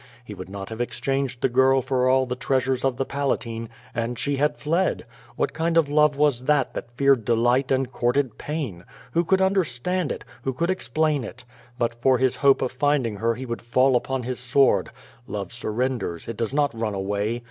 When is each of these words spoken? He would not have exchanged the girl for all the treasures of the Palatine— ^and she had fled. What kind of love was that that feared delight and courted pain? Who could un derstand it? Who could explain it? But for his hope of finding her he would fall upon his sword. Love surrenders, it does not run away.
He 0.25 0.33
would 0.33 0.49
not 0.49 0.69
have 0.69 0.81
exchanged 0.81 1.41
the 1.43 1.47
girl 1.47 1.83
for 1.83 2.09
all 2.09 2.25
the 2.25 2.35
treasures 2.35 2.83
of 2.83 2.97
the 2.97 3.05
Palatine— 3.05 3.69
^and 3.95 4.17
she 4.17 4.37
had 4.37 4.57
fled. 4.57 5.05
What 5.35 5.53
kind 5.53 5.77
of 5.77 5.89
love 5.89 6.17
was 6.17 6.45
that 6.45 6.73
that 6.73 6.89
feared 6.97 7.23
delight 7.23 7.71
and 7.71 7.91
courted 7.91 8.35
pain? 8.39 8.83
Who 9.11 9.23
could 9.23 9.43
un 9.43 9.53
derstand 9.53 10.11
it? 10.11 10.25
Who 10.41 10.53
could 10.53 10.71
explain 10.71 11.23
it? 11.23 11.45
But 11.77 11.93
for 11.93 12.17
his 12.17 12.37
hope 12.37 12.63
of 12.63 12.71
finding 12.71 13.17
her 13.17 13.35
he 13.35 13.45
would 13.45 13.61
fall 13.61 13.95
upon 13.95 14.23
his 14.23 14.39
sword. 14.39 14.89
Love 15.27 15.53
surrenders, 15.53 16.27
it 16.27 16.35
does 16.35 16.51
not 16.51 16.73
run 16.73 16.95
away. 16.95 17.39